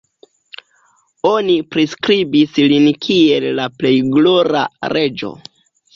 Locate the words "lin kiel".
2.71-3.45